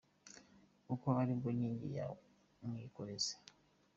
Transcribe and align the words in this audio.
Kuko 0.85 1.07
ari 1.21 1.33
bwo 1.37 1.49
nkingi 1.55 1.87
ya 1.97 2.05
mwikorezi, 2.67 3.33